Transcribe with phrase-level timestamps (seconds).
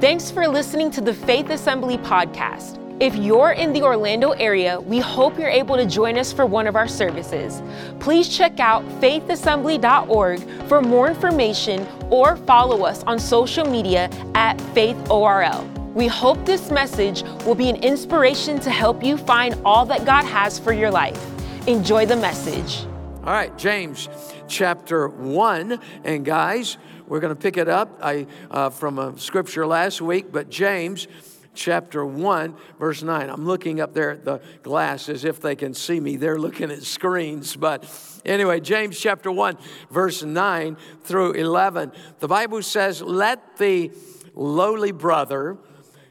[0.00, 2.78] Thanks for listening to the Faith Assembly podcast.
[3.02, 6.68] If you're in the Orlando area, we hope you're able to join us for one
[6.68, 7.60] of our services.
[7.98, 15.66] Please check out faithassembly.org for more information or follow us on social media at faithorl.
[15.94, 20.24] We hope this message will be an inspiration to help you find all that God
[20.26, 21.20] has for your life.
[21.66, 22.86] Enjoy the message.
[23.24, 24.08] All right, James
[24.46, 25.80] chapter 1.
[26.04, 26.78] And guys,
[27.08, 31.08] we're going to pick it up I, uh, from a scripture last week, but James
[31.54, 33.30] chapter 1, verse 9.
[33.30, 36.16] I'm looking up there at the glass as if they can see me.
[36.16, 37.56] They're looking at screens.
[37.56, 37.84] But
[38.24, 39.58] anyway, James chapter 1,
[39.90, 41.92] verse 9 through 11.
[42.20, 43.90] The Bible says, Let the
[44.34, 45.56] lowly brother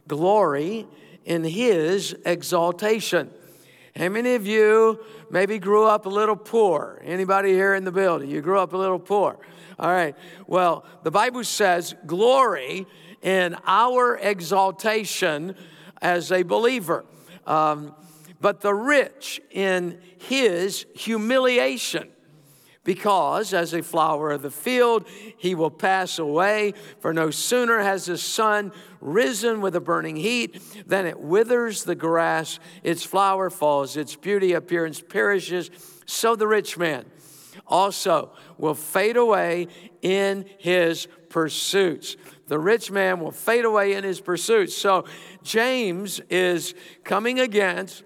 [0.08, 0.88] glory
[1.26, 3.30] in his exaltation.
[3.96, 7.02] How many of you maybe grew up a little poor?
[7.04, 8.30] Anybody here in the building?
[8.30, 9.40] You grew up a little poor.
[9.80, 10.16] All right.
[10.48, 12.88] Well, the Bible says glory
[13.22, 15.56] in our exaltation
[16.02, 17.06] as a believer,
[17.46, 17.94] um,
[18.42, 22.10] but the rich in his humiliation.
[22.84, 25.06] Because as a flower of the field,
[25.38, 26.74] he will pass away.
[27.02, 31.96] For no sooner has the sun risen with a burning heat than it withers the
[31.96, 35.70] grass, its flower falls, its beauty appearance perishes.
[36.06, 37.06] So the rich man
[37.68, 39.68] also will fade away
[40.02, 42.16] in his pursuits
[42.48, 44.76] the rich man will fade away in his pursuits.
[44.76, 45.06] So
[45.44, 48.04] James is coming against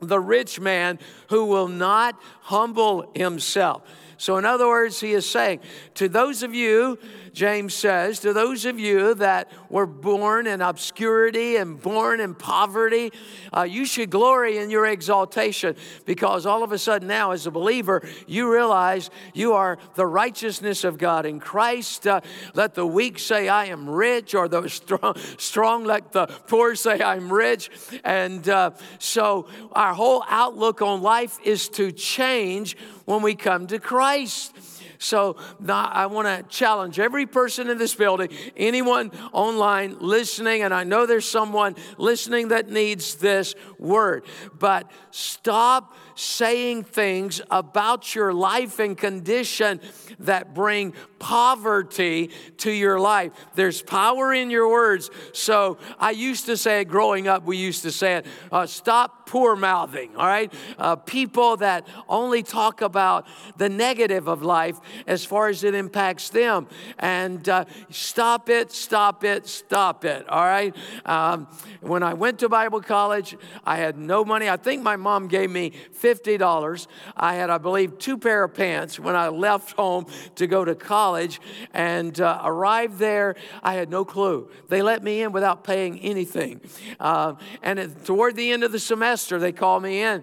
[0.00, 0.98] the rich man
[1.28, 3.82] who will not humble himself.
[4.18, 5.60] So, in other words, he is saying
[5.94, 6.98] to those of you
[7.38, 13.12] James says, to those of you that were born in obscurity and born in poverty,
[13.56, 17.50] uh, you should glory in your exaltation because all of a sudden now, as a
[17.52, 22.08] believer, you realize you are the righteousness of God in Christ.
[22.08, 22.22] Uh,
[22.54, 27.00] let the weak say, I am rich, or the strong, strong let the poor say,
[27.00, 27.70] I'm rich.
[28.02, 32.76] And uh, so our whole outlook on life is to change
[33.08, 34.54] when we come to Christ.
[34.98, 35.36] So
[35.66, 41.06] I want to challenge every person in this building, anyone online listening, and I know
[41.06, 44.26] there's someone listening that needs this word,
[44.58, 49.80] but stop saying things about your life and condition
[50.18, 53.32] that bring poverty to your life.
[53.54, 55.10] There's power in your words.
[55.32, 59.54] So I used to say growing up, we used to say it uh, stop poor
[59.54, 60.50] mouthing, all right?
[60.78, 63.26] Uh, people that only talk about
[63.58, 66.66] the negative of life as far as it impacts them.
[66.98, 70.74] And uh, stop it, stop it, stop it, all right?
[71.04, 71.46] Um,
[71.82, 74.48] when I went to Bible college, I had no money.
[74.48, 76.86] I think my mom gave me $50.
[77.14, 80.06] I had, I believe, two pair of pants when I left home
[80.36, 81.38] to go to college
[81.74, 83.36] and uh, arrived there.
[83.62, 84.48] I had no clue.
[84.68, 86.62] They let me in without paying anything.
[86.98, 90.22] Uh, and toward the end of the semester, they called me in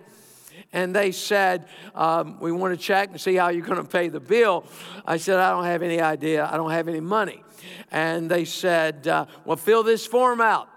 [0.74, 4.10] and they said, um, We want to check and see how you're going to pay
[4.10, 4.66] the bill.
[5.06, 6.48] I said, I don't have any idea.
[6.52, 7.44] I don't have any money.
[7.92, 10.70] And they said, uh, Well, fill this form out.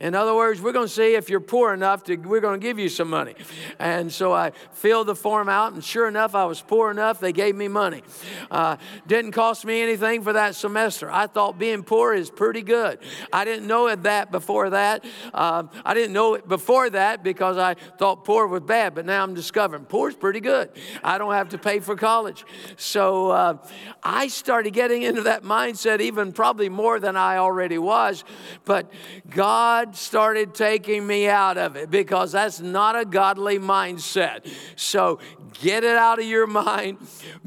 [0.00, 2.64] In other words, we're going to see if you're poor enough to, we're going to
[2.64, 3.34] give you some money.
[3.80, 7.32] And so I filled the form out, and sure enough, I was poor enough, they
[7.32, 8.02] gave me money.
[8.48, 8.76] Uh,
[9.08, 11.10] didn't cost me anything for that semester.
[11.10, 13.00] I thought being poor is pretty good.
[13.32, 15.04] I didn't know it that before that.
[15.34, 19.24] Uh, I didn't know it before that because I thought poor was bad, but now
[19.24, 20.70] I'm discovering poor is pretty good.
[21.02, 22.44] I don't have to pay for college.
[22.76, 23.56] So uh,
[24.04, 28.22] I started getting into that mindset even probably more than I already was.
[28.64, 28.92] But
[29.28, 34.46] God God started taking me out of it because that's not a godly mindset.
[34.76, 35.18] So
[35.62, 36.98] get it out of your mind.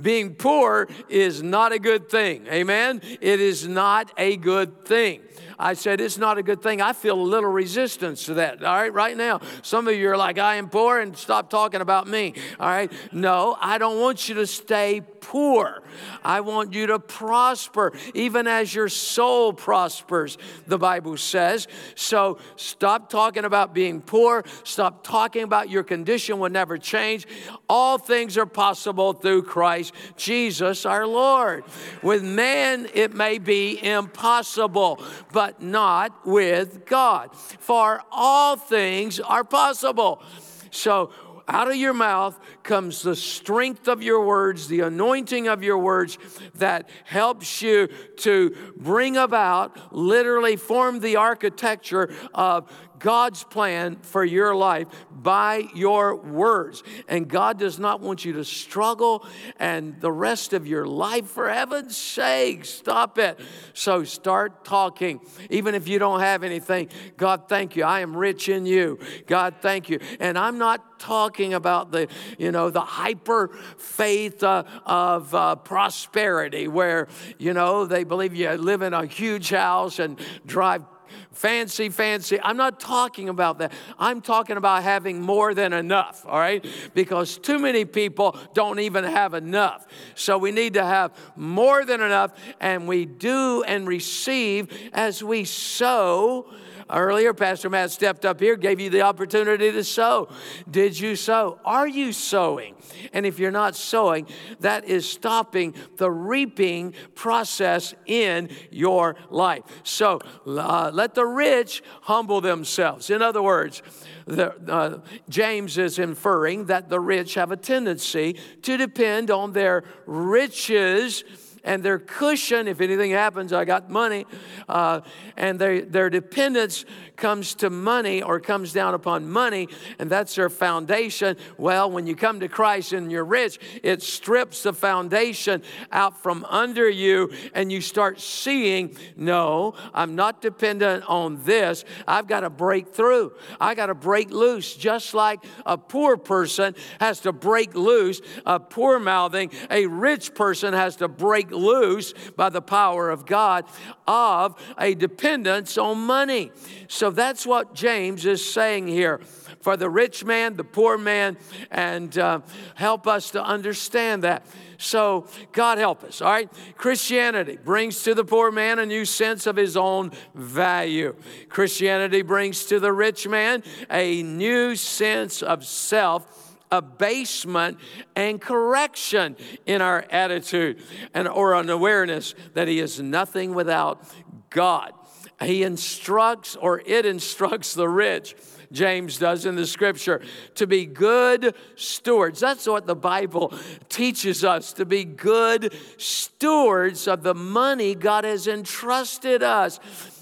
[0.02, 2.47] Being poor is not a good thing.
[2.47, 3.01] Amen?
[3.03, 5.22] It is not a good thing.
[5.61, 6.81] I said, it's not a good thing.
[6.81, 8.63] I feel a little resistance to that.
[8.63, 9.41] All right, right now.
[9.61, 12.33] Some of you are like, I am poor and stop talking about me.
[12.59, 12.91] All right.
[13.11, 15.83] No, I don't want you to stay poor.
[16.23, 21.68] I want you to prosper, even as your soul prospers, the Bible says.
[21.94, 24.44] So stop talking about being poor.
[24.63, 27.27] Stop talking about your condition will never change.
[27.69, 31.63] All things are possible through Christ Jesus our Lord.
[32.01, 35.00] With man, it may be impossible,
[35.31, 37.36] but not with God.
[37.36, 40.21] For all things are possible.
[40.69, 41.12] So
[41.48, 46.18] out of your mouth comes the strength of your words, the anointing of your words
[46.56, 52.71] that helps you to bring about, literally form the architecture of
[53.01, 56.83] God's plan for your life by your words.
[57.07, 59.25] And God does not want you to struggle
[59.57, 63.39] and the rest of your life, for heaven's sake, stop it.
[63.74, 65.19] So start talking.
[65.50, 67.83] Even if you don't have anything, God, thank you.
[67.83, 69.00] I am rich in you.
[69.25, 70.00] God, thank you.
[70.19, 72.07] And I'm not talking about the,
[72.38, 77.07] you know, the hyper faith uh, of uh, prosperity where,
[77.39, 80.83] you know, they believe you live in a huge house and drive
[81.31, 82.39] fancy, fancy.
[82.42, 83.72] I'm not talking about that.
[83.98, 86.66] I'm talking about having more than enough, all right?
[86.94, 89.88] Because too many people don't even have enough.
[90.16, 95.45] So we need to have more than enough, and we do and receive as we
[95.45, 96.45] sow
[96.91, 100.29] Earlier, Pastor Matt stepped up here, gave you the opportunity to sow.
[100.69, 101.59] Did you sow?
[101.63, 102.75] Are you sowing?
[103.13, 104.27] And if you're not sowing,
[104.59, 109.63] that is stopping the reaping process in your life.
[109.83, 113.09] So uh, let the rich humble themselves.
[113.09, 113.81] In other words,
[114.25, 114.99] the, uh,
[115.29, 121.23] James is inferring that the rich have a tendency to depend on their riches
[121.63, 124.25] and their cushion, if anything happens, I got money,
[124.68, 125.02] uh,
[125.38, 126.86] and their, their dependence
[127.16, 129.68] comes to money or comes down upon money,
[130.00, 131.38] and that's their foundation.
[131.58, 135.62] Well, when you come to Christ and you're rich, it strips the foundation
[135.92, 141.86] out from under you, and you start seeing, no, I'm not dependent on this.
[142.08, 143.34] I've got to break through.
[143.60, 148.60] I got to break loose, just like a poor person has to break loose, a
[148.60, 153.65] poor mouthing, a rich person has to break loose by the power of God
[154.07, 156.51] of a dependence on money.
[156.88, 159.21] So that's what James is saying here
[159.62, 161.38] for the rich man, the poor man,
[161.69, 162.42] and uh,
[162.75, 164.45] help us to understand that.
[164.77, 166.50] So, God help us, all right?
[166.75, 171.15] Christianity brings to the poor man a new sense of his own value.
[171.50, 177.77] Christianity brings to the rich man a new sense of self abasement
[178.15, 179.35] and correction
[179.65, 180.81] in our attitude
[181.13, 184.03] and or an awareness that he is nothing without
[184.50, 184.94] God.
[185.41, 188.35] He instructs or it instructs the rich.
[188.71, 190.21] James does in the scripture
[190.56, 192.39] to be good stewards.
[192.39, 193.53] That's what the Bible
[193.89, 199.79] teaches us to be good stewards of the money God has entrusted us.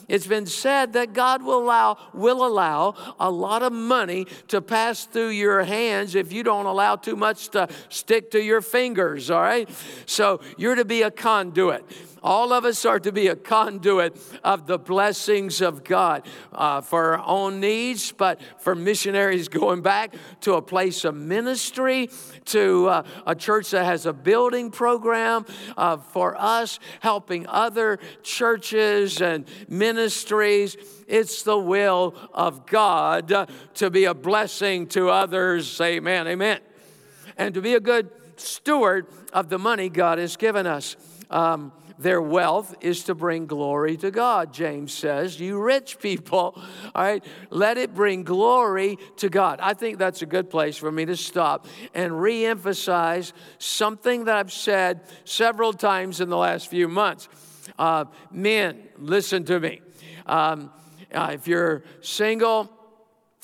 [0.10, 5.06] It's been said that God will allow, will allow a lot of money to pass
[5.06, 9.42] through your hands if you don't allow too much to stick to your fingers, all
[9.42, 9.70] right?
[10.08, 11.86] So you're to be a conduit.
[12.21, 17.18] All of us are to be a conduit of the blessings of God uh, for
[17.18, 22.10] our own needs, but for missionaries going back to a place of ministry,
[22.45, 25.45] to uh, a church that has a building program,
[25.77, 30.75] uh, for us helping other churches and ministries.
[31.07, 35.80] It's the will of God to be a blessing to others.
[35.81, 36.27] Amen.
[36.27, 36.60] Amen.
[37.38, 40.95] And to be a good steward of the money God has given us.
[41.30, 45.38] Um, their wealth is to bring glory to God, James says.
[45.38, 46.54] You rich people,
[46.96, 49.60] all right, let it bring glory to God.
[49.62, 54.52] I think that's a good place for me to stop and reemphasize something that I've
[54.52, 57.28] said several times in the last few months.
[57.78, 59.81] Uh, men, listen to me.
[60.26, 60.72] Um,
[61.14, 62.70] uh, if you're single,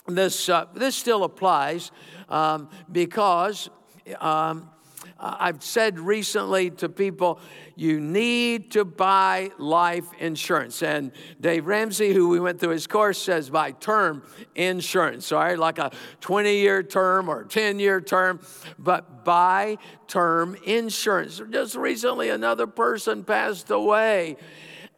[0.08, 1.92] this, uh, this still applies
[2.30, 3.70] um, because
[4.20, 4.70] um,
[5.18, 7.40] I've said recently to people,
[7.76, 10.84] you need to buy life insurance.
[10.84, 14.24] And Dave Ramsey, who we went through his course, says buy term
[14.56, 18.42] insurance, all right, like a 20 year term or 10 year term,
[18.78, 21.42] but buy term insurance.
[21.50, 24.36] Just recently, another person passed away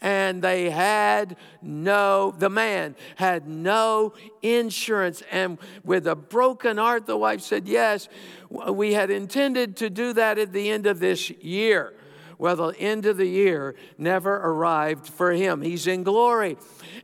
[0.02, 5.24] and they had no, the man had no insurance.
[5.32, 8.08] And with a broken heart, the wife said, Yes,
[8.50, 11.94] we had intended to do that at the end of this year.
[12.40, 15.62] Well, the end of the year never arrived for him.
[15.62, 16.58] He's in glory.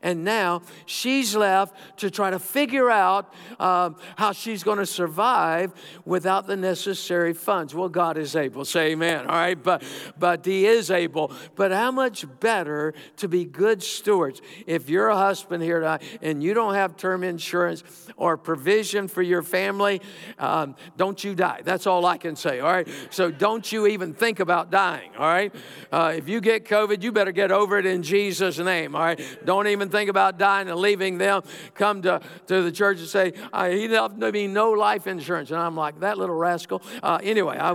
[0.04, 5.74] And now she's left to try to figure out um, how she's going to survive
[6.06, 7.74] without the necessary funds.
[7.74, 8.64] Well, God is able.
[8.64, 9.26] Say amen.
[9.26, 9.62] All right.
[9.62, 9.84] But,
[10.20, 11.32] but He is able.
[11.56, 14.40] But how much better to be good stewards?
[14.68, 17.84] If you're a husband here tonight and you don't have term insurance
[18.18, 20.00] or provision for your family,
[20.38, 21.62] um, don't you die.
[21.64, 22.60] That's all I can say.
[22.60, 22.88] All right.
[23.10, 25.54] So don't you even think about dying right?
[25.92, 29.20] Uh, if you get COVID, you better get over it in Jesus' name, all right?
[29.46, 31.44] Don't even think about dying and leaving them.
[31.76, 33.34] Come to, to the church and say,
[33.70, 35.52] He left me no life insurance.
[35.52, 36.82] And I'm like, that little rascal.
[37.02, 37.74] Uh, anyway, I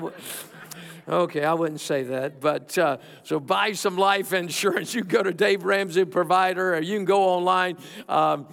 [1.09, 4.95] Okay, I wouldn't say that, but uh, so buy some life insurance.
[4.99, 7.79] You go to Dave Ramsey Provider, or you can go online.
[8.09, 8.47] Um,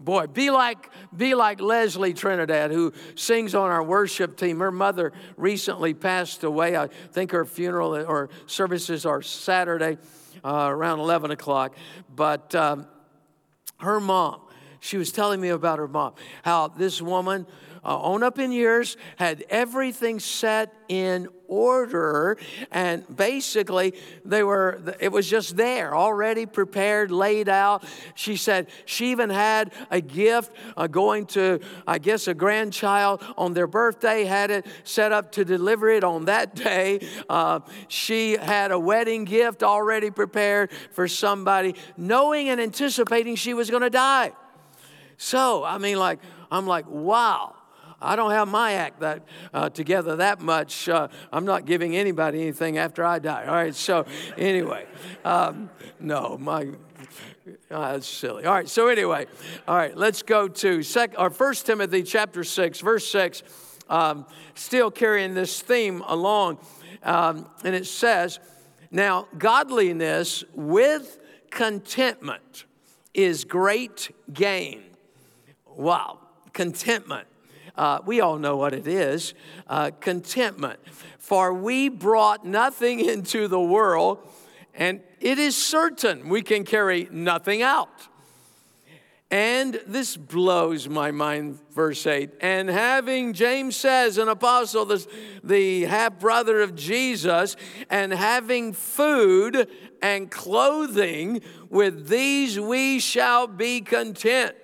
[0.00, 4.58] boy, be like be like Leslie Trinidad, who sings on our worship team.
[4.58, 6.76] Her mother recently passed away.
[6.76, 9.96] I think her funeral or services are Saturday
[10.44, 11.74] uh, around 11 o'clock.
[12.14, 12.86] But um,
[13.78, 14.40] her mom,
[14.80, 17.46] she was telling me about her mom, how this woman
[17.84, 22.38] uh, up in years, had everything set in order,
[22.70, 23.92] and basically
[24.24, 24.80] they were.
[25.00, 27.84] It was just there, already prepared, laid out.
[28.14, 33.52] She said she even had a gift uh, going to, I guess, a grandchild on
[33.52, 34.24] their birthday.
[34.24, 37.06] Had it set up to deliver it on that day.
[37.28, 43.68] Uh, she had a wedding gift already prepared for somebody, knowing and anticipating she was
[43.68, 44.32] going to die.
[45.18, 46.18] So I mean, like
[46.50, 47.56] I'm like, wow.
[48.02, 49.22] I don't have my act that
[49.54, 50.88] uh, together that much.
[50.88, 53.46] Uh, I'm not giving anybody anything after I die.
[53.46, 53.74] All right.
[53.74, 54.04] So
[54.36, 54.86] anyway,
[55.24, 56.68] um, no, my
[57.70, 58.44] Oh, that's silly.
[58.44, 58.68] All right.
[58.68, 59.26] So anyway,
[59.66, 59.96] all right.
[59.96, 63.42] Let's go to second or First Timothy chapter six, verse six.
[63.88, 66.58] Um, still carrying this theme along,
[67.02, 68.38] um, and it says,
[68.90, 71.18] "Now godliness with
[71.50, 72.64] contentment
[73.12, 74.84] is great gain."
[75.66, 76.20] Wow,
[76.52, 77.26] contentment.
[77.76, 79.34] Uh, we all know what it is
[79.68, 80.78] uh, contentment.
[81.18, 84.18] For we brought nothing into the world,
[84.74, 88.08] and it is certain we can carry nothing out.
[89.32, 92.32] And this blows my mind, verse 8.
[92.42, 95.06] And having, James says, an apostle, the,
[95.42, 97.56] the half brother of Jesus,
[97.88, 99.70] and having food
[100.02, 104.54] and clothing, with these we shall be content.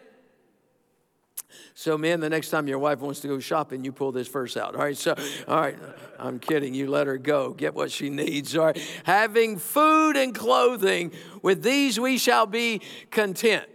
[1.74, 4.56] So, man, the next time your wife wants to go shopping, you pull this verse
[4.56, 4.74] out.
[4.74, 5.14] All right, so,
[5.46, 5.78] all right,
[6.18, 6.74] I'm kidding.
[6.74, 8.56] You let her go, get what she needs.
[8.56, 11.12] All right, having food and clothing,
[11.42, 13.66] with these we shall be content.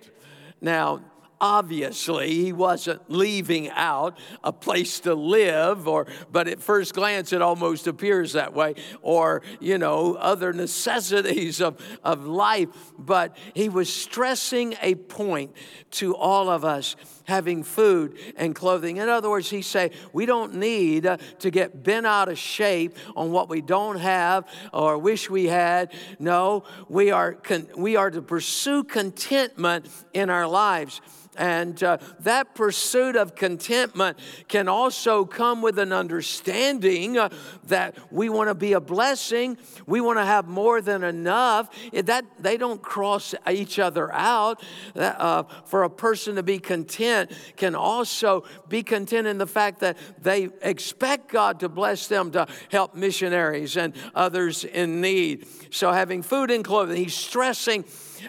[0.61, 1.01] Now,
[1.43, 7.41] obviously he wasn't leaving out a place to live or but at first glance it
[7.41, 13.91] almost appears that way or you know other necessities of, of life but he was
[13.91, 15.53] stressing a point
[15.91, 18.97] to all of us having food and clothing.
[18.97, 22.95] In other words, he's saying we don't need uh, to get bent out of shape
[23.15, 25.93] on what we don't have or wish we had.
[26.19, 31.01] No, we are, con- we are to pursue contentment in our lives.
[31.35, 37.29] And uh, that pursuit of contentment can also come with an understanding uh,
[37.65, 39.57] that we want to be a blessing.
[39.87, 41.69] We want to have more than enough.
[41.91, 44.61] That they don't cross each other out.
[44.95, 47.12] Uh, for a person to be content
[47.55, 52.47] can also be content in the fact that they expect God to bless them to
[52.69, 55.47] help missionaries and others in need.
[55.71, 57.85] So having food and clothing, he's stressing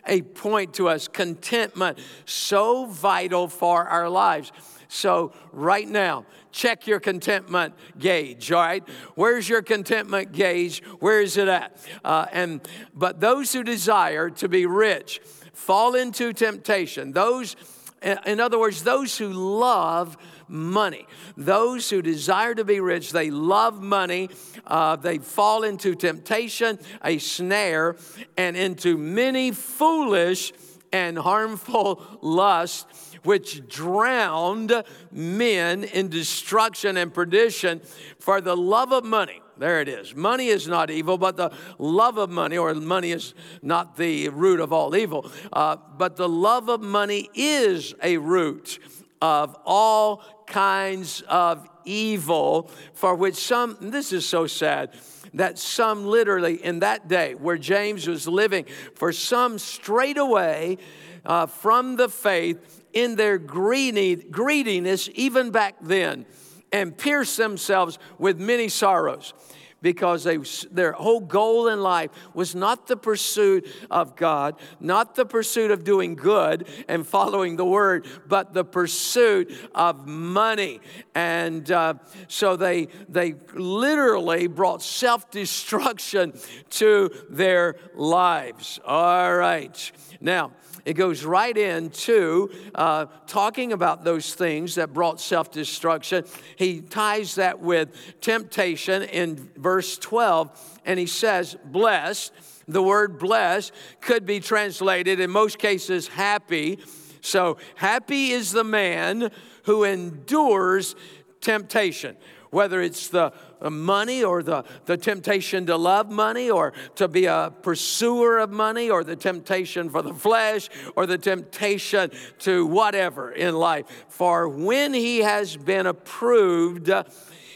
[0.06, 4.52] a point to us contentment, so vital for our lives.
[4.88, 8.88] So, right now, check your contentment gauge, all right?
[9.16, 10.84] Where's your contentment gauge?
[11.00, 11.76] Where is it at?
[12.04, 12.60] Uh, and
[12.94, 15.20] But those who desire to be rich
[15.52, 17.12] fall into temptation.
[17.12, 17.56] Those,
[18.04, 20.16] in other words, those who love
[20.49, 21.06] money.
[21.37, 24.30] Those who desire to be rich, they love money.
[24.66, 27.96] Uh, they fall into temptation, a snare,
[28.37, 30.52] and into many foolish
[30.92, 37.80] and harmful lusts which drowned men in destruction and perdition
[38.20, 39.40] for the love of money.
[39.56, 40.14] There it is.
[40.14, 44.61] Money is not evil, but the love of money, or money is not the root
[44.61, 48.78] of all evil, uh, but the love of money is a root
[49.23, 54.90] of all kinds of evil, for which some, this is so sad,
[55.34, 60.78] that some literally in that day where James was living, for some straight away
[61.25, 66.26] uh, from the faith in their greedy, greediness, even back then,
[66.74, 69.32] and pierced themselves with many sorrows
[69.80, 70.38] because they,
[70.72, 75.84] their whole goal in life was not the pursuit of God, not the pursuit of
[75.84, 80.80] doing good and following the word, but the pursuit of money.
[81.14, 81.94] And uh,
[82.26, 86.32] so they, they literally brought self destruction
[86.70, 88.80] to their lives.
[88.84, 89.92] All right.
[90.20, 90.50] Now,
[90.84, 96.24] it goes right into uh, talking about those things that brought self destruction.
[96.56, 102.32] He ties that with temptation in verse 12, and he says, Blessed.
[102.66, 106.78] The word blessed could be translated in most cases happy.
[107.20, 109.30] So, happy is the man
[109.64, 110.96] who endures
[111.42, 112.16] temptation.
[112.54, 117.26] Whether it's the uh, money or the, the temptation to love money or to be
[117.26, 123.32] a pursuer of money or the temptation for the flesh or the temptation to whatever
[123.32, 123.87] in life.
[124.08, 126.90] For when he has been approved,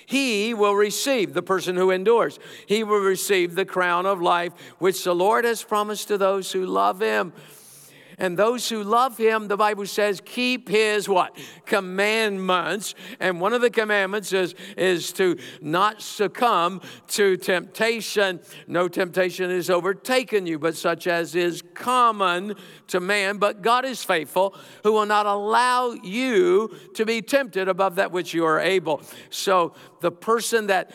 [0.05, 5.05] he will receive, the person who endures, he will receive the crown of life which
[5.05, 7.33] the Lord has promised to those who love him.
[8.19, 11.37] And those who love him, the Bible says, keep his what?
[11.67, 12.95] Commandments.
[13.21, 18.41] And one of the commandments is, is to not succumb to temptation.
[18.67, 22.55] No temptation is overtaken you, but such as is common
[22.89, 23.39] to man.
[23.39, 28.35] But God is faithful, who will not allow you to be tempted above that which
[28.35, 29.03] you are able.
[29.31, 30.91] So the person that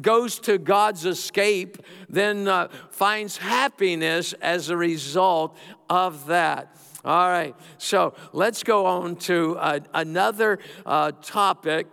[0.00, 5.56] goes to God's escape, then uh, finds happiness as a result
[5.90, 6.74] of that.
[7.04, 11.88] All right, so let's go on to uh, another uh, topic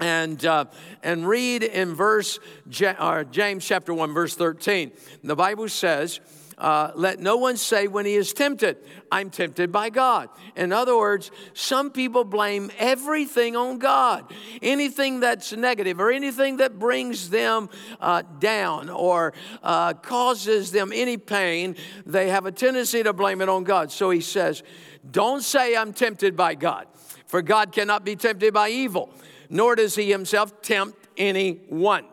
[0.00, 0.66] and, uh,
[1.02, 4.92] and read in verse James chapter 1, verse 13.
[5.22, 6.20] The Bible says,
[6.62, 8.76] uh, let no one say when he is tempted,
[9.10, 10.28] I'm tempted by God.
[10.54, 14.32] In other words, some people blame everything on God.
[14.62, 17.68] Anything that's negative or anything that brings them
[18.00, 19.32] uh, down or
[19.64, 21.74] uh, causes them any pain,
[22.06, 23.90] they have a tendency to blame it on God.
[23.90, 24.62] So he says,
[25.10, 26.86] Don't say I'm tempted by God,
[27.26, 29.12] for God cannot be tempted by evil,
[29.50, 32.04] nor does he himself tempt anyone.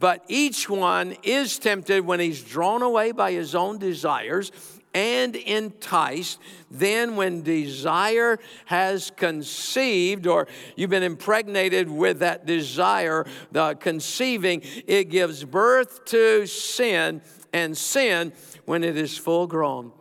[0.00, 4.50] But each one is tempted when he's drawn away by his own desires
[4.94, 6.40] and enticed.
[6.70, 15.10] Then, when desire has conceived, or you've been impregnated with that desire, the conceiving, it
[15.10, 17.20] gives birth to sin,
[17.52, 18.32] and sin,
[18.64, 19.92] when it is full grown,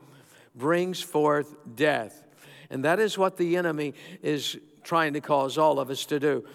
[0.55, 2.23] brings forth death.
[2.69, 6.45] And that is what the enemy is trying to cause all of us to do.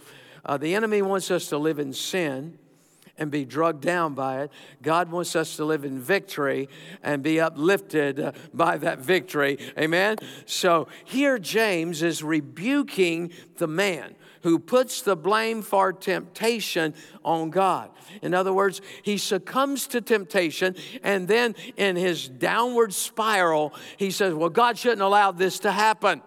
[0.46, 2.58] Uh, the enemy wants us to live in sin
[3.18, 4.50] and be drugged down by it.
[4.82, 6.68] God wants us to live in victory
[7.02, 9.58] and be uplifted uh, by that victory.
[9.78, 10.16] Amen?
[10.46, 16.94] So here James is rebuking the man who puts the blame for temptation
[17.24, 17.90] on God.
[18.20, 24.34] In other words, he succumbs to temptation, and then in his downward spiral, he says,
[24.34, 26.20] Well, God shouldn't allow this to happen.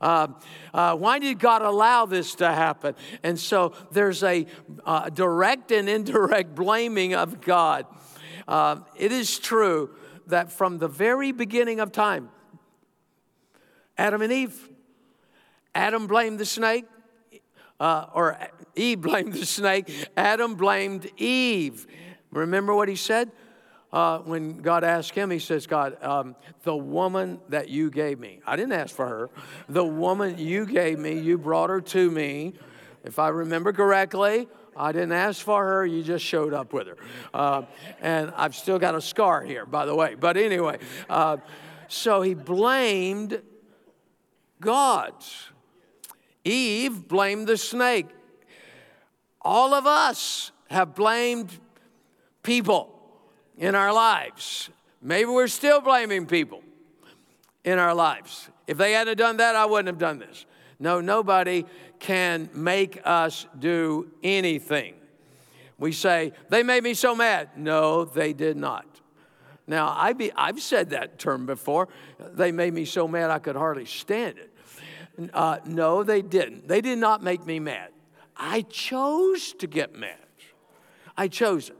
[0.00, 0.28] Uh,
[0.72, 2.94] uh, why did God allow this to happen?
[3.22, 4.46] And so there's a
[4.84, 7.86] uh, direct and indirect blaming of God.
[8.48, 9.90] Uh, it is true
[10.26, 12.30] that from the very beginning of time,
[13.98, 14.68] Adam and Eve,
[15.74, 16.86] Adam blamed the snake,
[17.78, 18.38] uh, or
[18.74, 21.86] Eve blamed the snake, Adam blamed Eve.
[22.30, 23.30] Remember what he said?
[23.92, 28.40] Uh, when God asked him, he says, God, um, the woman that you gave me,
[28.46, 29.30] I didn't ask for her.
[29.68, 32.54] The woman you gave me, you brought her to me.
[33.02, 36.96] If I remember correctly, I didn't ask for her, you just showed up with her.
[37.34, 37.62] Uh,
[38.00, 40.14] and I've still got a scar here, by the way.
[40.14, 41.38] But anyway, uh,
[41.88, 43.42] so he blamed
[44.60, 45.14] God.
[46.44, 48.06] Eve blamed the snake.
[49.42, 51.58] All of us have blamed
[52.42, 52.99] people
[53.60, 54.70] in our lives.
[55.00, 56.62] Maybe we're still blaming people
[57.62, 58.48] in our lives.
[58.66, 60.46] If they hadn't done that, I wouldn't have done this.
[60.80, 61.66] No, nobody
[61.98, 64.94] can make us do anything.
[65.78, 67.50] We say, they made me so mad.
[67.56, 68.86] No, they did not.
[69.66, 71.88] Now, I I've said that term before.
[72.18, 75.30] They made me so mad I could hardly stand it.
[75.34, 76.66] Uh, no, they didn't.
[76.66, 77.90] They did not make me mad.
[78.36, 80.16] I chose to get mad.
[81.16, 81.76] I chose it.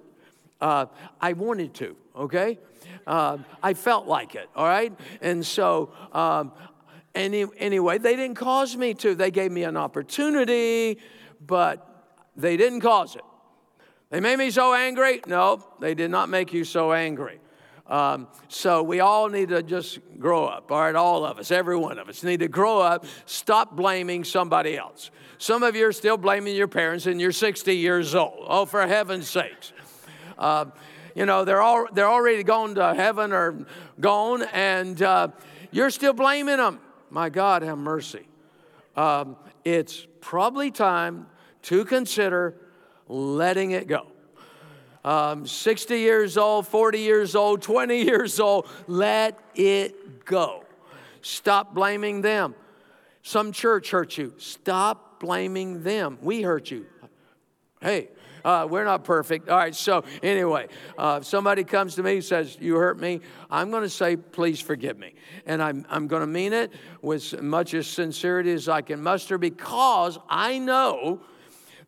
[0.61, 0.87] Uh,
[1.21, 2.59] I wanted to, okay?
[3.07, 4.93] Uh, I felt like it, all right?
[5.21, 6.53] And so, um,
[7.15, 9.15] any, anyway, they didn't cause me to.
[9.15, 10.99] They gave me an opportunity,
[11.45, 11.87] but
[12.37, 13.23] they didn't cause it.
[14.11, 15.23] They made me so angry?
[15.27, 17.41] No, they did not make you so angry.
[17.87, 20.95] Um, so we all need to just grow up, all right?
[20.95, 25.11] All of us, every one of us need to grow up, stop blaming somebody else.
[25.39, 28.45] Some of you are still blaming your parents and you're 60 years old.
[28.47, 29.73] Oh, for heaven's sakes.
[30.41, 30.65] Uh,
[31.15, 33.67] you know, they're, all, they're already gone to heaven or
[34.01, 35.29] gone, and uh,
[35.71, 36.81] you're still blaming them.
[37.11, 38.27] My God, have mercy.
[38.97, 41.27] Um, it's probably time
[41.63, 42.57] to consider
[43.07, 44.07] letting it go.
[45.05, 50.65] Um, 60 years old, 40 years old, 20 years old, let it go.
[51.23, 52.55] Stop blaming them.
[53.23, 54.33] Some church hurt you.
[54.39, 56.19] Stop blaming them.
[56.23, 56.87] We hurt you.
[57.81, 58.09] Hey,
[58.45, 59.49] uh, we're not perfect.
[59.49, 63.21] All right, so anyway, uh, if somebody comes to me and says, You hurt me,
[63.51, 65.15] I'm going to say, Please forgive me.
[65.47, 66.73] And I'm, I'm going to mean it
[67.03, 71.21] with as much as sincerity as I can muster because I know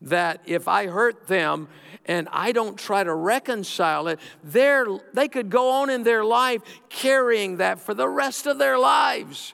[0.01, 1.67] that if I hurt them
[2.05, 7.57] and I don't try to reconcile it, they could go on in their life carrying
[7.57, 9.53] that for the rest of their lives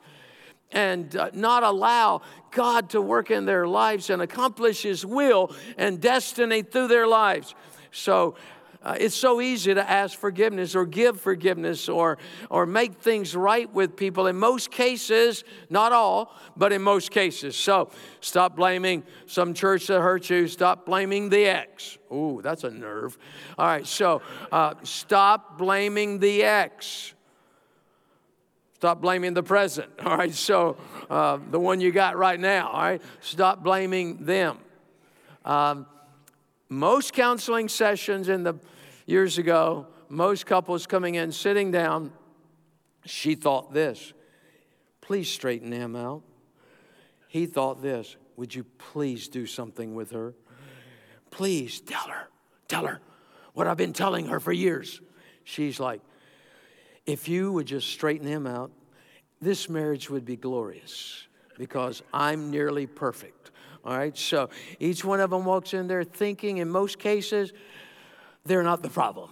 [0.71, 5.99] and uh, not allow God to work in their lives and accomplish His will and
[5.99, 7.55] destiny through their lives.
[7.91, 8.35] So,
[8.81, 12.17] uh, it's so easy to ask forgiveness or give forgiveness or,
[12.49, 14.27] or make things right with people.
[14.27, 17.57] In most cases, not all, but in most cases.
[17.57, 17.89] So
[18.21, 20.47] stop blaming some church that hurt you.
[20.47, 21.97] Stop blaming the ex.
[22.09, 23.17] Ooh, that's a nerve.
[23.57, 27.13] All right, so uh, stop blaming the ex.
[28.79, 29.91] Stop blaming the present.
[30.05, 30.77] All right, so
[31.09, 32.69] uh, the one you got right now.
[32.69, 34.57] All right, stop blaming them.
[35.43, 35.85] Um,
[36.69, 38.53] most counseling sessions in the
[39.05, 42.13] years ago, most couples coming in, sitting down,
[43.05, 44.13] she thought this,
[45.01, 46.21] please straighten him out.
[47.27, 50.35] He thought this, would you please do something with her?
[51.31, 52.29] Please tell her,
[52.69, 53.01] tell her
[53.51, 55.01] what I've been telling her for years.
[55.43, 55.99] She's like,
[57.09, 58.71] if you would just straighten him out,
[59.41, 61.25] this marriage would be glorious
[61.57, 63.49] because I'm nearly perfect.
[63.83, 67.51] All right, so each one of them walks in there thinking, in most cases,
[68.45, 69.31] they're not the problem.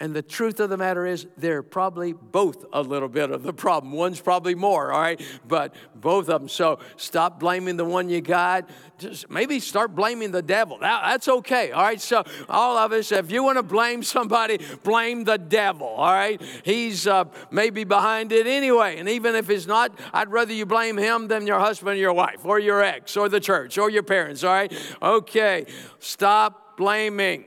[0.00, 3.52] And the truth of the matter is, they're probably both a little bit of the
[3.52, 3.92] problem.
[3.92, 5.20] One's probably more, all right?
[5.46, 6.48] But both of them.
[6.48, 8.70] So stop blaming the one you got.
[8.98, 10.78] Just maybe start blaming the devil.
[10.78, 12.00] That, that's okay, all right?
[12.00, 16.40] So, all of us, if you want to blame somebody, blame the devil, all right?
[16.64, 18.98] He's uh, maybe behind it anyway.
[18.98, 22.12] And even if he's not, I'd rather you blame him than your husband or your
[22.12, 24.72] wife or your ex or the church or your parents, all right?
[25.02, 25.66] Okay,
[25.98, 27.46] stop blaming.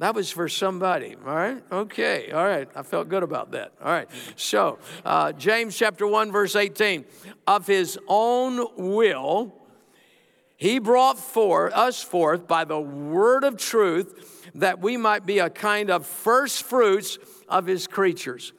[0.00, 1.62] That was for somebody, all right?
[1.70, 2.66] Okay, all right.
[2.74, 3.74] I felt good about that.
[3.84, 4.08] All right.
[4.34, 7.04] So, uh, James chapter 1, verse 18.
[7.46, 9.54] Of his own will,
[10.56, 15.50] he brought forth us forth by the word of truth that we might be a
[15.50, 18.54] kind of first fruits of his creatures.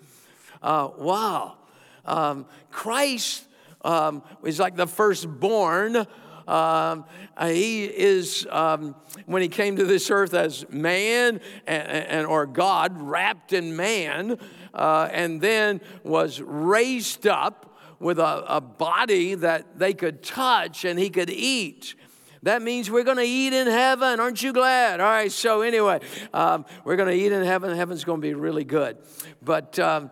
[0.61, 1.57] Uh, wow.
[2.05, 3.45] Um, Christ
[3.83, 6.05] um, is like the firstborn
[6.47, 7.05] um,
[7.37, 12.45] uh, he is, um, when he came to this earth as man and, and or
[12.45, 14.37] God wrapped in man,
[14.73, 20.97] uh, and then was raised up with a, a body that they could touch and
[20.99, 21.95] he could eat.
[22.43, 24.19] That means we're going to eat in heaven.
[24.19, 24.99] Aren't you glad?
[24.99, 25.99] All right, so anyway,
[26.33, 27.75] um, we're going to eat in heaven.
[27.75, 28.97] Heaven's going to be really good.
[29.43, 30.09] But um,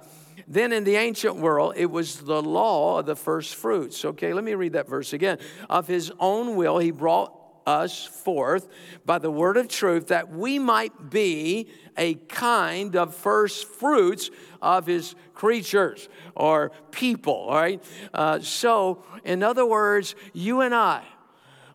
[0.49, 4.03] then in the ancient world, it was the law of the first fruits.
[4.03, 5.37] Okay, let me read that verse again.
[5.69, 7.35] Of his own will, he brought
[7.67, 8.67] us forth
[9.05, 14.87] by the word of truth that we might be a kind of first fruits of
[14.87, 17.83] his creatures or people, all right?
[18.11, 21.03] Uh, so, in other words, you and I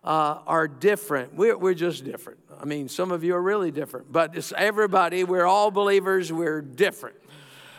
[0.03, 1.33] uh, are different.
[1.33, 2.39] We're, we're just different.
[2.59, 6.61] I mean, some of you are really different, but it's everybody, we're all believers, we're
[6.61, 7.15] different.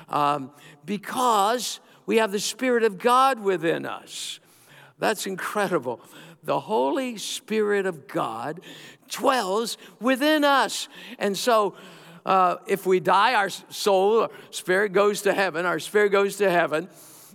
[0.08, 0.52] Um,
[0.86, 4.40] because we have the Spirit of God within us.
[4.98, 6.00] That's incredible.
[6.44, 8.60] The Holy Spirit of God
[9.10, 10.88] dwells within us.
[11.18, 11.74] And so,
[12.24, 16.50] uh, if we die, our soul, our spirit goes to heaven, our spirit goes to
[16.50, 16.88] heaven,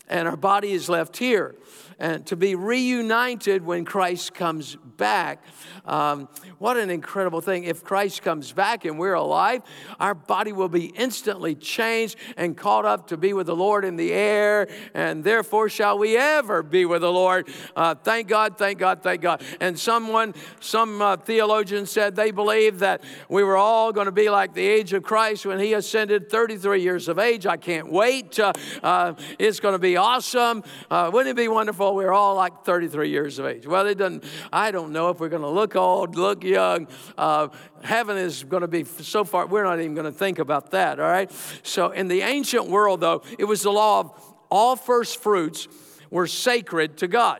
[0.08, 1.56] and our body is left here
[2.02, 5.44] and to be reunited when Christ comes back.
[5.86, 7.64] Um, what an incredible thing.
[7.64, 9.62] If Christ comes back and we're alive,
[10.00, 13.98] our body will be instantly changed and caught up to be with the Lord in
[13.98, 17.48] the air, and therefore shall we ever be with the Lord.
[17.76, 19.44] Uh, thank God, thank God, thank God.
[19.60, 24.30] And someone, some uh, theologian said they believe that we were all going to be
[24.30, 27.46] like the age of Christ when he ascended 33 years of age.
[27.46, 28.40] I can't wait.
[28.40, 30.64] Uh, uh it's going to be awesome.
[30.90, 31.91] Uh, wouldn't it be wonderful?
[31.94, 33.66] We're all like 33 years of age.
[33.66, 36.88] Well, it doesn't, I don't know if we're going to look old, look young.
[37.18, 37.50] Uh,
[37.84, 41.00] heaven is going to be so far, we're not even going to think about that,
[41.00, 41.32] all right?
[41.64, 45.68] So in the ancient world, though, it was the law of all first fruits
[46.10, 47.40] were sacred to God.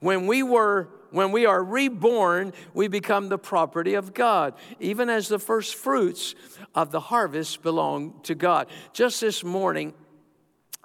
[0.00, 5.28] When we were when we are reborn, we become the property of God, even as
[5.28, 6.34] the first fruits
[6.74, 8.66] of the harvest belong to God.
[8.92, 9.94] Just this morning,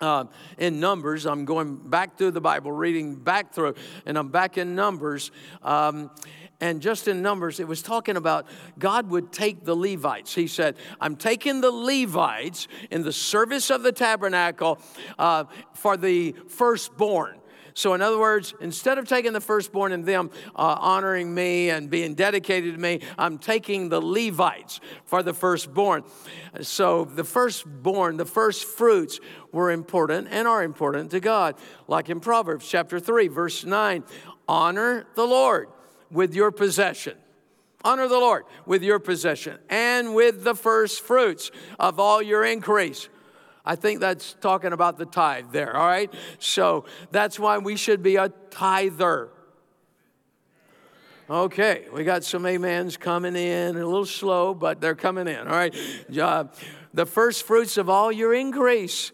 [0.02, 0.26] uh,
[0.58, 1.26] in Numbers.
[1.26, 5.32] I'm going back through the Bible, reading back through, and I'm back in Numbers.
[5.62, 6.12] Um,
[6.60, 8.46] and just in Numbers, it was talking about
[8.78, 10.36] God would take the Levites.
[10.36, 14.80] He said, I'm taking the Levites in the service of the tabernacle
[15.18, 17.41] uh, for the firstborn.
[17.74, 21.90] So, in other words, instead of taking the firstborn and them uh, honoring me and
[21.90, 26.04] being dedicated to me, I'm taking the Levites for the firstborn.
[26.62, 29.20] So, the firstborn, the first fruits
[29.52, 31.56] were important and are important to God.
[31.88, 34.04] Like in Proverbs chapter 3, verse 9
[34.48, 35.70] honor the Lord
[36.12, 37.18] with your possession.
[37.84, 43.10] Honor the Lord with your possession and with the first fruits of all your increase.
[43.66, 46.12] I think that's talking about the tithe there, all right?
[46.40, 49.30] So that's why we should be a tither.
[51.30, 55.54] Okay, we got some amens coming in, a little slow, but they're coming in, all
[55.54, 55.74] right?
[56.20, 56.46] Uh,
[56.94, 59.12] the first fruits of all your increase.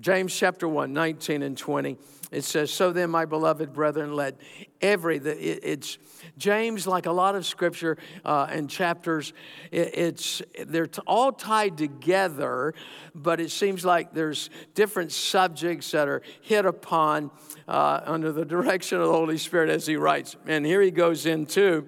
[0.00, 1.96] James chapter 1, 19 and 20.
[2.32, 4.36] It says, So then, my beloved brethren, let
[4.80, 5.36] every, the
[5.70, 5.98] it's
[6.38, 9.32] James, like a lot of scripture uh, and chapters,
[9.70, 12.74] it's, they're all tied together,
[13.14, 17.30] but it seems like there's different subjects that are hit upon
[17.68, 20.36] uh, under the direction of the Holy Spirit as he writes.
[20.46, 21.86] And here he goes into,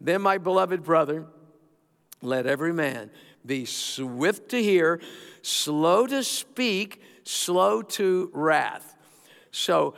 [0.00, 1.26] Then, my beloved brother,
[2.22, 3.10] let every man
[3.44, 5.00] be swift to hear,
[5.42, 8.96] slow to speak, slow to wrath.
[9.50, 9.94] So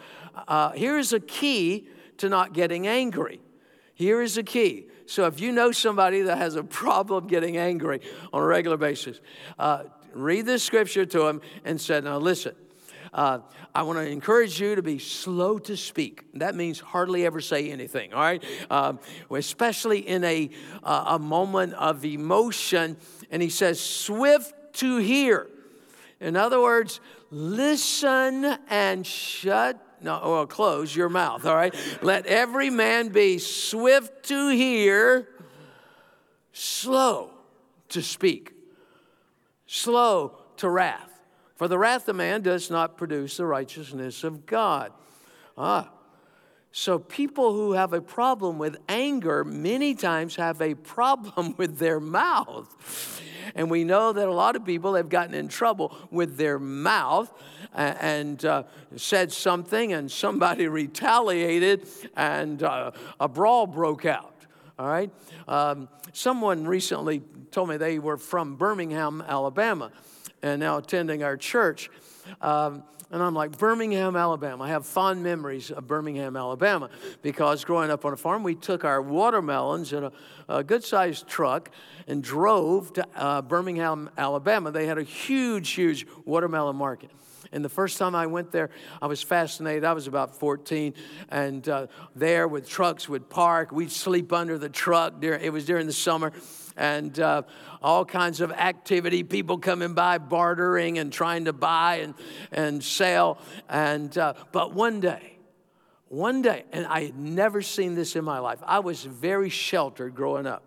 [0.49, 3.41] uh, here's a key to not getting angry.
[3.95, 4.87] Here is a key.
[5.07, 8.01] So if you know somebody that has a problem getting angry
[8.33, 9.21] on a regular basis,
[9.59, 12.55] uh, read this scripture to them and say, Now listen,
[13.13, 13.39] uh,
[13.75, 16.25] I want to encourage you to be slow to speak.
[16.35, 18.43] That means hardly ever say anything, all right?
[18.71, 18.99] Um,
[19.31, 20.51] especially in a,
[20.83, 22.97] uh, a moment of emotion.
[23.31, 25.49] And he says, swift to hear.
[26.21, 27.01] In other words,
[27.31, 31.75] listen and shut no, well, close your mouth, all right?
[32.03, 35.29] Let every man be swift to hear,
[36.53, 37.31] slow
[37.89, 38.53] to speak,
[39.67, 41.23] slow to wrath.
[41.55, 44.93] For the wrath of man does not produce the righteousness of God.
[45.57, 45.91] Ah,
[46.73, 51.99] so, people who have a problem with anger many times have a problem with their
[51.99, 53.23] mouth.
[53.55, 57.33] And we know that a lot of people have gotten in trouble with their mouth
[57.75, 58.65] and uh,
[58.97, 64.35] said something, and somebody retaliated, and uh, a brawl broke out.
[64.79, 65.11] All right?
[65.49, 69.91] Um, someone recently told me they were from Birmingham, Alabama,
[70.43, 71.91] and now attending our church.
[72.41, 74.65] Um, and I'm like, Birmingham, Alabama.
[74.65, 76.91] I have fond memories of Birmingham, Alabama,
[77.23, 80.13] because growing up on a farm, we took our watermelons in a,
[80.49, 81.71] a good sized truck
[82.09, 84.73] and drove to uh, Birmingham, Alabama.
[84.73, 87.11] They had a huge, huge watermelon market.
[87.53, 89.85] And the first time I went there, I was fascinated.
[89.85, 90.93] I was about 14,
[91.29, 93.71] and uh, there with trucks would park.
[93.71, 95.23] We'd sleep under the truck.
[95.23, 96.33] It was during the summer
[96.77, 97.43] and uh,
[97.83, 102.15] all kinds of activity, people coming by, bartering and trying to buy and,
[102.53, 103.39] and sell.
[103.69, 105.39] And, uh, but one day,
[106.09, 110.15] one day, and I had never seen this in my life, I was very sheltered
[110.15, 110.63] growing up.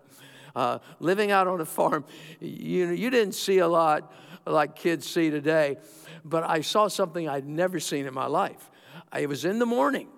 [0.54, 2.04] Uh, living out on a farm,
[2.40, 4.12] you, you didn't see a lot
[4.46, 5.76] like kids see today,
[6.24, 8.70] but I saw something I'd never seen in my life.
[9.16, 10.08] It was in the morning,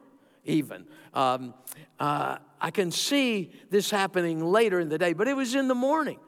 [0.45, 0.87] even.
[1.13, 1.55] Um,
[2.01, 5.75] uh, I can see this happening later in the day, but it was in the
[5.75, 6.21] morning.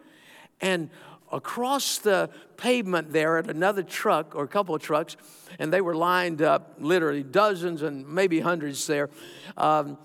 [0.60, 0.90] And
[1.30, 5.16] across the pavement there at another truck or a couple of trucks,
[5.60, 9.10] and they were lined up, literally dozens and maybe hundreds there.
[9.56, 9.96] Um,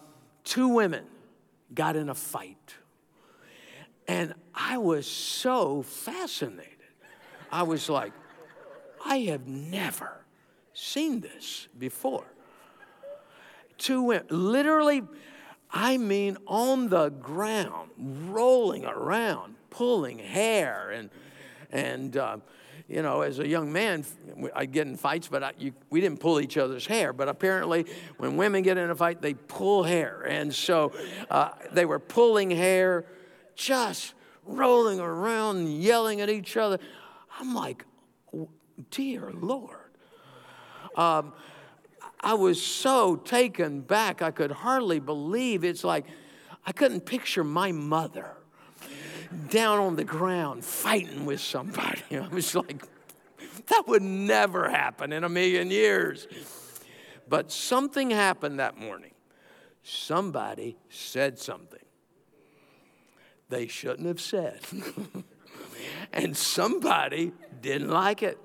[0.43, 1.05] two women
[1.73, 2.75] got in a fight.
[4.07, 6.65] And I was so fascinated.
[7.51, 8.13] I was like,
[9.03, 10.25] I have never
[10.73, 12.25] seen this before.
[13.79, 15.01] Two women, literally
[15.71, 20.91] I mean, on the ground, rolling around, pulling hair.
[20.91, 21.09] And,
[21.71, 22.37] and uh,
[22.87, 24.03] you know, as a young man,
[24.55, 27.13] I get in fights, but I, you, we didn't pull each other's hair.
[27.13, 27.85] But apparently,
[28.17, 30.23] when women get in a fight, they pull hair.
[30.27, 30.91] And so
[31.29, 33.05] uh, they were pulling hair,
[33.55, 36.79] just rolling around, yelling at each other.
[37.39, 37.85] I'm like,
[38.89, 39.75] dear Lord.
[40.95, 41.33] Um,
[42.21, 45.63] I was so taken back, I could hardly believe.
[45.63, 46.05] It's like
[46.65, 48.35] I couldn't picture my mother
[49.49, 52.01] down on the ground fighting with somebody.
[52.11, 52.83] I was like,
[53.67, 56.27] that would never happen in a million years.
[57.27, 59.11] But something happened that morning.
[59.83, 61.79] Somebody said something
[63.49, 64.59] they shouldn't have said.
[66.13, 68.37] and somebody didn't like it.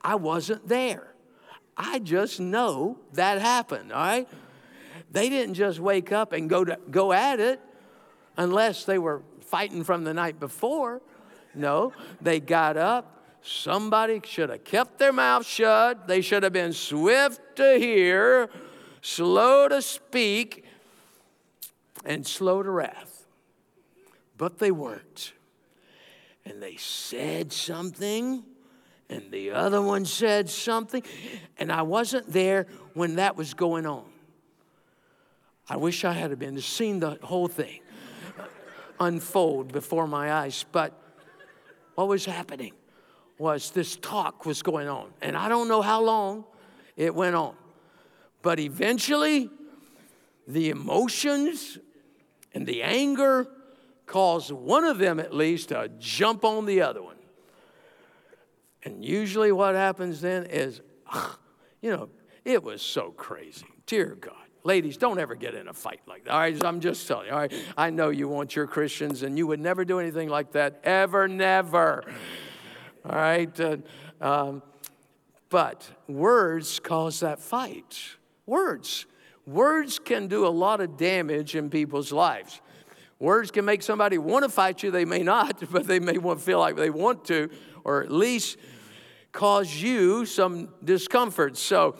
[0.00, 1.11] I wasn't there.
[1.76, 4.28] I just know that happened, all right?
[5.10, 7.60] They didn't just wake up and go, to, go at it
[8.36, 11.02] unless they were fighting from the night before.
[11.54, 13.22] No, they got up.
[13.42, 16.06] Somebody should have kept their mouth shut.
[16.06, 18.48] They should have been swift to hear,
[19.00, 20.64] slow to speak,
[22.04, 23.26] and slow to wrath.
[24.38, 25.32] But they weren't.
[26.44, 28.44] And they said something
[29.12, 31.02] and the other one said something,
[31.58, 34.04] and I wasn't there when that was going on.
[35.68, 37.80] I wish I had been to seen the whole thing.
[39.00, 40.64] unfold before my eyes.
[40.72, 40.92] But
[41.94, 42.72] what was happening
[43.38, 45.10] was this talk was going on.
[45.20, 46.44] And I don't know how long
[46.96, 47.54] it went on.
[48.42, 49.50] But eventually,
[50.46, 51.78] the emotions
[52.54, 53.48] and the anger
[54.06, 57.16] caused one of them at least to jump on the other one.
[58.84, 60.80] And usually, what happens then is,
[61.80, 62.08] you know,
[62.44, 63.66] it was so crazy.
[63.86, 64.34] Dear God.
[64.64, 66.32] Ladies, don't ever get in a fight like that.
[66.32, 67.32] All right, I'm just telling you.
[67.32, 70.52] All right, I know you want your Christians, and you would never do anything like
[70.52, 72.04] that, ever, never.
[73.04, 73.78] All right, uh,
[74.20, 74.62] um,
[75.48, 77.98] but words cause that fight.
[78.46, 79.06] Words,
[79.46, 82.60] words can do a lot of damage in people's lives.
[83.18, 84.90] Words can make somebody want to fight you.
[84.90, 87.50] They may not, but they may want feel like they want to,
[87.84, 88.56] or at least
[89.32, 91.56] cause you some discomfort.
[91.56, 91.96] So,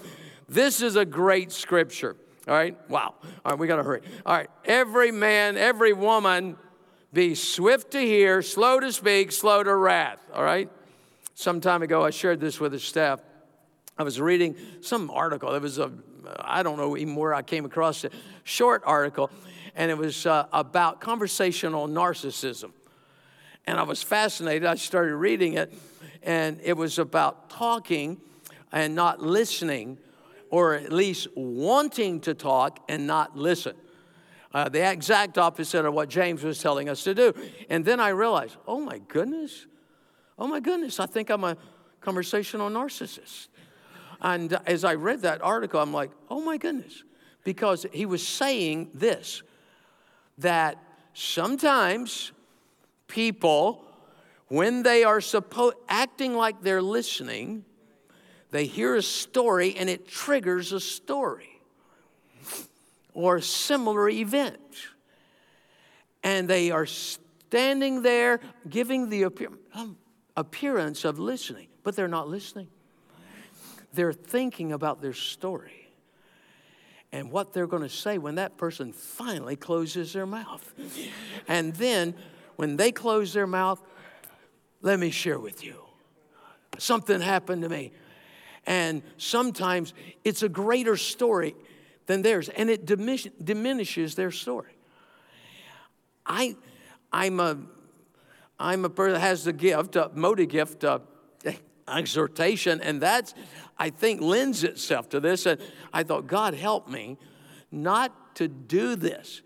[0.49, 2.15] this is a great scripture.
[2.47, 2.77] All right?
[2.91, 3.15] Wow.
[3.23, 4.03] All right, we got to hurry.
[4.27, 4.51] All right.
[4.65, 6.57] Every man, every woman
[7.13, 10.21] be swift to hear, slow to speak, slow to wrath.
[10.35, 10.69] All right?
[11.35, 13.21] Some time ago, I shared this with the staff.
[13.97, 15.55] I was reading some article.
[15.55, 15.91] It was a,
[16.39, 18.13] I don't know even where I came across it,
[18.45, 19.31] short article,
[19.75, 22.73] and it was uh, about conversational narcissism.
[23.67, 24.65] And I was fascinated.
[24.65, 25.73] I started reading it,
[26.23, 28.21] and it was about talking
[28.73, 29.99] and not listening
[30.51, 33.75] or at least wanting to talk and not listen.
[34.53, 37.33] Uh, the exact opposite of what James was telling us to do.
[37.71, 39.67] And then I realized, oh my goodness,
[40.39, 41.57] oh my goodness, I think I'm a
[42.03, 43.49] conversational narcissist.
[44.21, 47.03] And as I read that article, I'm like, oh my goodness,
[47.45, 49.43] because he was saying this
[50.39, 50.77] that
[51.15, 52.33] sometimes
[53.13, 53.85] people,
[54.49, 57.65] when they are suppo- acting like they're listening,
[58.51, 61.61] they hear a story and it triggers a story
[63.13, 64.61] or a similar event.
[66.23, 69.27] And they are standing there giving the
[69.75, 69.99] um,
[70.37, 72.69] appearance of listening, but they're not listening.
[73.93, 75.91] They're thinking about their story
[77.13, 80.73] and what they're going to say when that person finally closes their mouth.
[81.47, 82.15] And then
[82.57, 83.81] when they close their mouth,
[84.81, 85.77] let me share with you.
[86.79, 87.93] Something happened to me.
[88.67, 91.55] And sometimes it's a greater story
[92.07, 94.77] than theirs, and it diminishes their story.
[96.27, 96.57] I,
[97.13, 97.59] I'm a,
[98.59, 101.01] I'm a person that has the gift, a motive gift, uh,
[101.89, 103.35] exhortation, and that's,
[103.79, 105.47] I think, lends itself to this.
[105.47, 105.61] And
[105.93, 107.19] I thought, God, help me
[107.71, 109.43] not to do this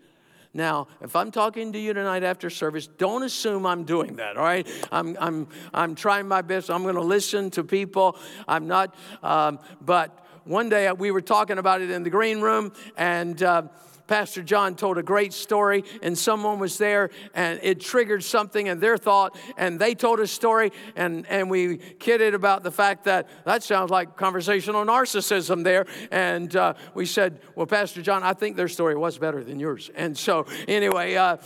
[0.57, 4.43] now, if I'm talking to you tonight after service, don't assume I'm doing that, all
[4.43, 4.67] right?
[4.91, 6.71] I'm, I'm, I'm trying my best.
[6.71, 8.17] I'm going to listen to people.
[8.47, 12.73] I'm not, um, but one day we were talking about it in the green room,
[12.97, 13.63] and uh,
[14.07, 18.79] Pastor John told a great story, and someone was there, and it triggered something in
[18.79, 23.27] their thought, and they told a story, and, and we kidded about the fact that
[23.45, 25.85] that sounds like conversational narcissism there.
[26.11, 29.91] And uh, we said, Well, Pastor John, I think their story was better than yours.
[29.95, 31.37] And so, anyway, uh,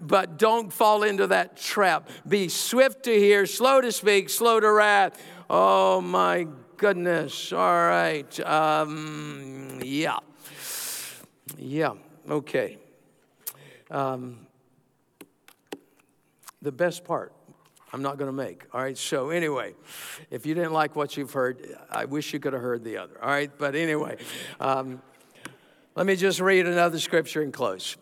[0.00, 2.08] but don't fall into that trap.
[2.26, 5.22] Be swift to hear, slow to speak, slow to wrath.
[5.50, 7.52] Oh, my goodness.
[7.52, 8.40] All right.
[8.40, 10.18] Um, yeah.
[11.56, 11.94] Yeah,
[12.28, 12.78] okay.
[13.90, 14.46] Um,
[16.60, 17.32] the best part,
[17.92, 18.64] I'm not going to make.
[18.74, 19.74] All right, so anyway,
[20.30, 23.22] if you didn't like what you've heard, I wish you could have heard the other.
[23.22, 24.18] All right, but anyway,
[24.60, 25.00] um,
[25.94, 27.96] let me just read another scripture and close.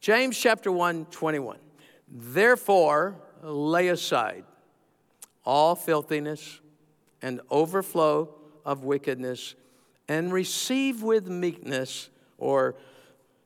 [0.00, 1.58] James chapter 1, 21.
[2.08, 4.44] Therefore, lay aside
[5.44, 6.60] all filthiness
[7.20, 9.54] and overflow of wickedness,
[10.08, 12.10] and receive with meekness
[12.42, 12.74] or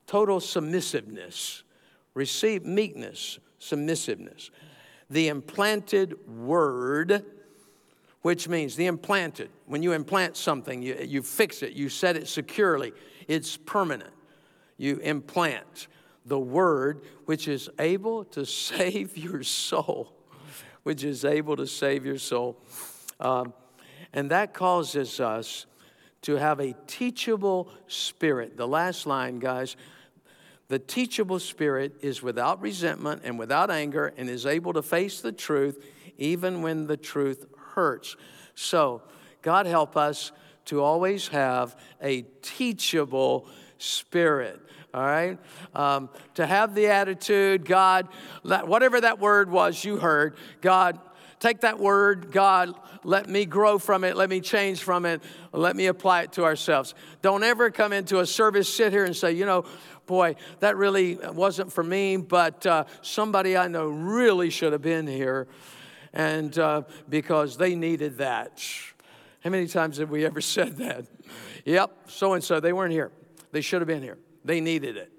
[0.07, 1.63] total submissiveness.
[2.15, 4.51] Receive meekness, submissiveness.
[5.11, 7.25] The implanted word,
[8.23, 9.51] which means the implanted.
[9.67, 12.93] When you implant something, you, you fix it, you set it securely,
[13.29, 14.13] it's permanent.
[14.79, 15.89] You implant
[16.25, 20.13] the word which is able to save your soul,
[20.83, 22.57] which is able to save your soul.
[23.21, 23.53] Um,
[24.13, 25.67] and that causes us
[26.27, 28.57] to have a teachable spirit.
[28.57, 29.77] The last line, guys,
[30.67, 35.31] the teachable spirit is without resentment and without anger and is able to face the
[35.31, 35.87] truth
[36.19, 38.17] even when the truth hurts.
[38.57, 39.03] So,
[39.41, 40.33] God help us
[40.65, 43.47] to always have a teachable
[43.79, 44.61] spirit.
[44.93, 45.39] All right?
[45.77, 48.09] Um, to have the attitude, God,
[48.43, 50.99] whatever that word was you heard, God,
[51.41, 52.75] take that word, God,
[53.05, 55.23] let me grow from it, let me change from it,
[55.53, 56.95] let me apply it to ourselves.
[57.23, 59.65] Don't ever come into a service, sit here and say, you know,
[60.07, 65.07] boy, that really wasn't for me, but uh, somebody I know really should have been
[65.07, 65.49] here,
[66.13, 68.65] and uh, because they needed that.
[69.43, 71.07] How many times have we ever said that?
[71.65, 73.11] Yep, so and so, they weren't here.
[73.53, 74.19] They should have been here.
[74.45, 75.13] They needed it.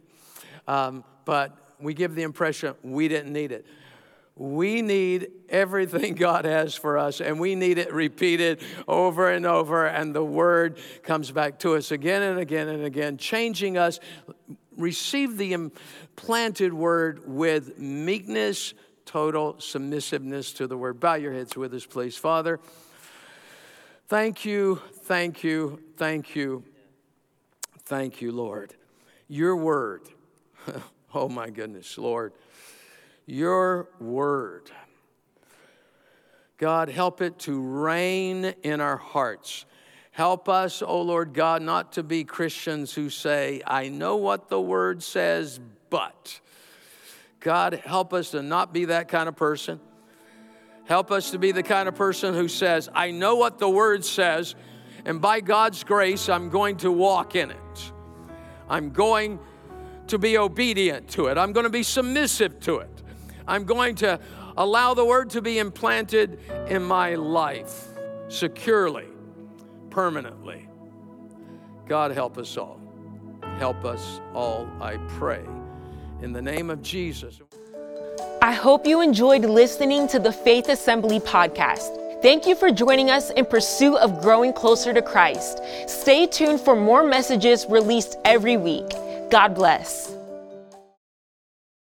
[0.67, 3.65] Um, but we give the impression we didn't need it.
[4.37, 9.85] We need everything God has for us, and we need it repeated over and over,
[9.85, 13.99] and the word comes back to us again and again and again, changing us.
[14.75, 18.75] Receive the implanted word with meekness,
[19.05, 20.99] total submissiveness to the word.
[20.99, 22.15] Bow your heads with us, please.
[22.15, 22.59] Father,
[24.07, 26.63] thank you, thank you, thank you,
[27.85, 28.75] thank you, Lord.
[29.27, 30.03] Your word.
[31.15, 32.33] oh, my goodness, Lord
[33.27, 34.71] your word.
[36.57, 39.65] God, help it to reign in our hearts.
[40.11, 44.49] Help us, O oh Lord God, not to be Christians who say, I know what
[44.49, 45.59] the word says,
[45.91, 46.39] but.
[47.39, 49.79] God, help us to not be that kind of person.
[50.85, 54.03] Help us to be the kind of person who says, I know what the word
[54.03, 54.55] says,
[55.05, 57.91] and by God's grace, I'm going to walk in it.
[58.67, 59.39] I'm going
[60.07, 61.37] to be obedient to it.
[61.37, 62.96] I'm going to be submissive to it.
[63.47, 64.19] I'm going to
[64.57, 67.87] allow the word to be implanted in my life
[68.27, 69.05] securely,
[69.89, 70.67] permanently.
[71.87, 72.81] God help us all.
[73.57, 75.43] Help us all, I pray.
[76.21, 77.39] In the name of Jesus.
[78.41, 82.21] I hope you enjoyed listening to the Faith Assembly podcast.
[82.21, 85.61] Thank you for joining us in pursuit of growing closer to Christ.
[85.87, 88.89] Stay tuned for more messages released every week.
[89.29, 90.16] God bless.